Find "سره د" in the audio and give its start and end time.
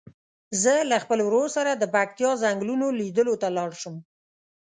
1.57-1.83